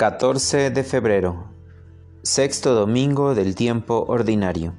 14 0.00 0.70
de 0.70 0.82
febrero, 0.82 1.52
sexto 2.22 2.72
domingo 2.72 3.34
del 3.34 3.54
tiempo 3.54 4.06
ordinario. 4.08 4.72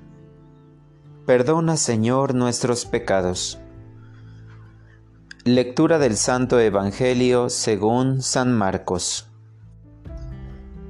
Perdona, 1.28 1.78
Señor, 1.78 2.34
nuestros 2.34 2.86
pecados. 2.86 3.60
Lectura 5.44 6.00
del 6.00 6.18
Santo 6.18 6.60
Evangelio 6.60 7.52
según 7.52 8.24
San 8.24 8.52
Marcos. 8.58 9.28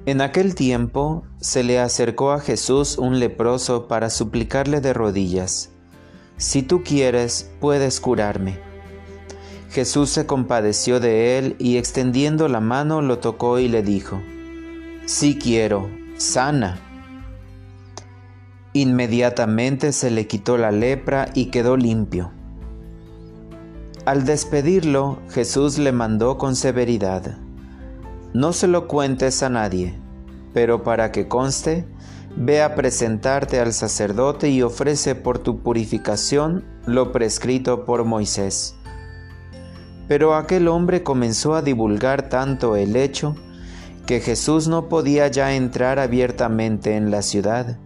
En 0.06 0.22
aquel 0.22 0.56
tiempo 0.56 1.26
se 1.42 1.66
le 1.66 1.82
acercó 1.82 2.32
a 2.32 2.40
Jesús 2.40 2.98
un 2.98 3.20
leproso 3.20 3.90
para 3.90 4.10
suplicarle 4.10 4.80
de 4.80 4.94
rodillas, 4.94 5.72
Si 6.38 6.64
tú 6.64 6.84
quieres, 6.84 7.52
puedes 7.60 8.00
curarme. 8.00 8.71
Jesús 9.72 10.10
se 10.10 10.26
compadeció 10.26 11.00
de 11.00 11.38
él 11.38 11.56
y 11.58 11.78
extendiendo 11.78 12.50
la 12.50 12.60
mano 12.60 13.02
lo 13.02 13.20
tocó 13.20 13.58
y 13.58 13.70
le 13.70 13.82
dijo, 13.82 14.22
Sí 15.06 15.40
quiero, 15.42 15.90
sana. 16.18 16.78
Inmediatamente 18.74 19.94
se 19.94 20.12
le 20.12 20.28
quitó 20.28 20.58
la 20.58 20.72
lepra 20.72 21.30
y 21.34 21.46
quedó 21.52 21.78
limpio. 21.78 22.34
Al 24.04 24.26
despedirlo, 24.26 25.20
Jesús 25.30 25.78
le 25.78 25.94
mandó 25.94 26.38
con 26.38 26.58
severidad, 26.58 27.38
No 28.34 28.52
se 28.52 28.68
lo 28.68 28.90
cuentes 28.90 29.42
a 29.42 29.50
nadie, 29.50 29.98
pero 30.54 30.84
para 30.84 31.14
que 31.14 31.30
conste, 31.30 31.86
ve 32.36 32.62
a 32.62 32.76
presentarte 32.76 33.62
al 33.62 33.72
sacerdote 33.72 34.50
y 34.50 34.64
ofrece 34.64 35.16
por 35.16 35.40
tu 35.40 35.60
purificación 35.60 36.66
lo 36.86 37.14
prescrito 37.14 37.86
por 37.86 38.04
Moisés 38.04 38.76
pero 40.12 40.36
aquel 40.36 40.68
hombre 40.68 41.04
comenzó 41.04 41.56
a 41.56 41.62
divulgar 41.62 42.28
tanto 42.28 42.76
el 42.76 42.98
hecho 42.98 43.38
que 44.06 44.20
Jesús 44.20 44.68
no 44.68 44.90
podía 44.90 45.30
ya 45.30 45.54
entrar 45.54 46.00
abiertamente 46.00 46.98
en 46.98 47.12
la 47.12 47.22
ciudad, 47.22 47.78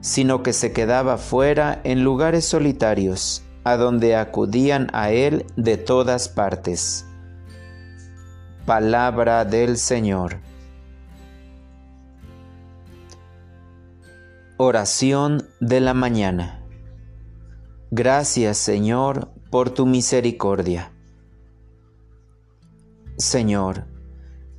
sino 0.00 0.44
que 0.44 0.52
se 0.52 0.72
quedaba 0.72 1.18
fuera 1.18 1.80
en 1.82 2.04
lugares 2.04 2.44
solitarios, 2.44 3.42
a 3.64 3.76
donde 3.76 4.14
acudían 4.14 4.90
a 4.92 5.10
él 5.10 5.44
de 5.56 5.76
todas 5.76 6.28
partes. 6.28 7.04
Palabra 8.64 9.44
del 9.44 9.76
Señor. 9.76 10.36
Oración 14.56 15.48
de 15.58 15.80
la 15.80 15.94
mañana. 15.94 16.62
Gracias 17.90 18.56
Señor 18.58 19.32
por 19.50 19.70
tu 19.70 19.84
misericordia. 19.84 20.91
Señor, 23.22 23.84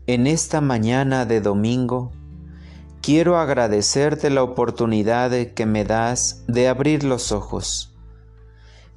en 0.07 0.25
esta 0.25 0.61
mañana 0.61 1.25
de 1.25 1.41
domingo, 1.41 2.13
quiero 3.01 3.37
agradecerte 3.37 4.29
la 4.29 4.41
oportunidad 4.41 5.31
que 5.53 5.65
me 5.65 5.83
das 5.83 6.45
de 6.47 6.69
abrir 6.69 7.03
los 7.03 7.33
ojos, 7.33 7.93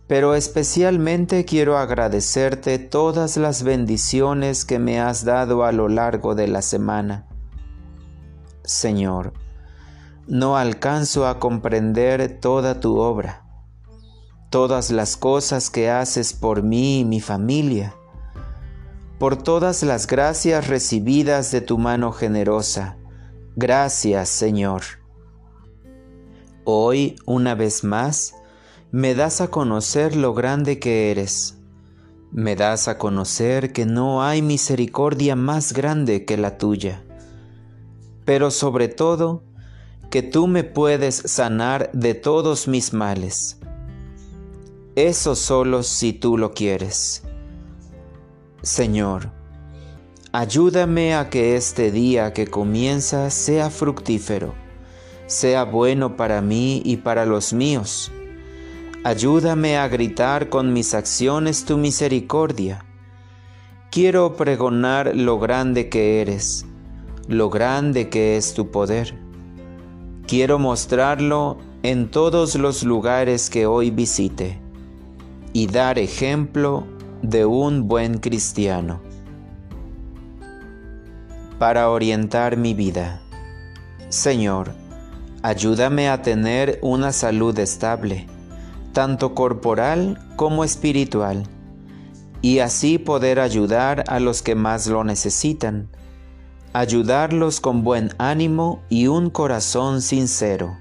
pero 0.07 0.37
especialmente 0.37 1.45
quiero 1.45 1.79
agradecerte 1.79 2.79
todas 2.79 3.37
las 3.37 3.65
bendiciones 3.65 4.65
que 4.65 4.79
me 4.79 5.01
has 5.01 5.25
dado 5.25 5.65
a 5.65 5.73
lo 5.73 5.89
largo 5.89 6.37
de 6.37 6.47
la 6.47 6.63
semana. 6.63 7.27
Señor, 8.63 9.33
no 10.29 10.57
alcanzo 10.57 11.27
a 11.27 11.41
comprender 11.41 12.39
toda 12.41 12.79
tu 12.79 12.99
obra, 12.99 13.45
todas 14.49 14.93
las 14.93 15.17
cosas 15.17 15.71
que 15.71 15.91
haces 15.91 16.35
por 16.35 16.63
mí 16.63 17.01
y 17.01 17.05
mi 17.05 17.21
familia 17.21 17.97
por 19.19 19.43
todas 19.43 19.83
las 19.83 20.07
gracias 20.07 20.69
recibidas 20.69 21.51
de 21.51 21.61
tu 21.63 21.79
mano 21.79 22.13
generosa. 22.13 22.99
Gracias, 23.57 24.29
Señor. 24.29 24.83
Hoy, 26.65 27.17
una 27.25 27.55
vez 27.55 27.85
más, 27.85 28.35
me 28.91 29.15
das 29.15 29.41
a 29.41 29.49
conocer 29.49 30.17
lo 30.17 30.35
grande 30.35 30.79
que 30.79 31.11
eres. 31.11 31.59
Me 32.31 32.57
das 32.57 32.89
a 32.89 32.99
conocer 32.99 33.73
que 33.73 33.87
no 33.87 34.23
hay 34.23 34.43
misericordia 34.43 35.37
más 35.37 35.73
grande 35.73 36.25
que 36.25 36.37
la 36.37 36.59
tuya. 36.59 37.05
Pero 38.27 38.51
sobre 38.51 38.89
todo, 38.89 39.45
que 40.11 40.23
tú 40.23 40.47
me 40.47 40.65
puedes 40.65 41.15
sanar 41.15 41.91
de 41.93 42.15
todos 42.15 42.69
mis 42.69 42.93
males. 42.93 43.59
Eso 44.95 45.35
solo 45.35 45.83
si 45.83 46.13
tú 46.13 46.37
lo 46.37 46.53
quieres. 46.53 47.26
Señor, 48.67 49.31
ayúdame 50.33 51.15
a 51.15 51.31
que 51.31 51.55
este 51.55 51.93
día 51.93 52.33
que 52.33 52.49
comienza 52.49 53.31
sea 53.31 53.71
fructífero, 53.71 54.55
sea 55.29 55.63
bueno 55.63 56.17
para 56.17 56.41
mí 56.41 56.83
y 56.85 56.97
para 56.97 57.27
los 57.27 57.53
míos. 57.53 58.11
Ayúdame 59.05 59.79
a 59.79 59.87
gritar 59.87 60.49
con 60.49 60.73
mis 60.73 60.95
acciones 60.95 61.65
tu 61.65 61.79
misericordia. 61.79 62.85
Quiero 63.93 64.35
pregonar 64.35 65.15
lo 65.15 65.39
grande 65.39 65.89
que 65.89 66.21
eres, 66.21 66.67
lo 67.29 67.51
grande 67.51 68.09
que 68.09 68.37
es 68.37 68.53
tu 68.53 68.73
poder. 68.73 69.17
Quiero 70.27 70.59
mostrarlo 70.59 71.59
en 71.85 72.11
todos 72.11 72.57
los 72.57 72.83
lugares 72.83 73.49
que 73.49 73.65
hoy 73.65 73.93
visite 73.93 74.61
y 75.53 75.69
dar 75.69 76.01
ejemplo 76.01 76.85
de 77.23 77.47
un 77.47 77.89
buen 77.89 78.19
cristiano. 78.19 79.01
Para 81.59 81.91
orientar 81.91 82.57
mi 82.57 82.75
vida. 82.75 83.21
Señor, 84.09 84.73
ayúdame 85.43 86.09
a 86.09 86.23
tener 86.23 86.79
una 86.83 87.13
salud 87.13 87.59
estable, 87.59 88.27
tanto 88.93 89.35
corporal 89.35 90.19
como 90.37 90.65
espiritual, 90.65 91.45
y 92.43 92.59
así 92.59 92.99
poder 92.99 93.41
ayudar 93.41 94.05
a 94.09 94.21
los 94.21 94.43
que 94.43 94.55
más 94.55 94.87
lo 94.87 95.03
necesitan, 95.03 95.89
ayudarlos 96.73 97.61
con 97.61 97.83
buen 97.83 98.11
ánimo 98.19 98.83
y 98.89 99.07
un 99.07 99.31
corazón 99.31 100.03
sincero. 100.03 100.77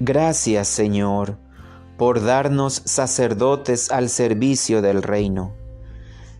Gracias, 0.00 0.68
Señor, 0.68 1.38
por 1.96 2.22
darnos 2.22 2.82
sacerdotes 2.84 3.90
al 3.90 4.08
servicio 4.08 4.82
del 4.82 5.02
reino. 5.02 5.54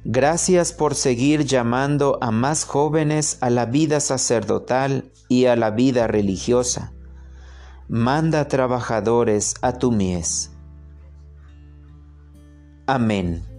Gracias 0.04 0.72
por 0.72 0.94
seguir 0.94 1.44
llamando 1.44 2.18
a 2.20 2.30
más 2.30 2.64
jóvenes 2.64 3.38
a 3.40 3.50
la 3.50 3.66
vida 3.66 4.00
sacerdotal 4.00 5.10
y 5.28 5.46
a 5.46 5.56
la 5.56 5.70
vida 5.70 6.06
religiosa. 6.06 6.92
Manda 7.88 8.46
trabajadores 8.46 9.54
a 9.62 9.72
tu 9.78 9.90
mies. 9.90 10.52
Amén. 12.86 13.55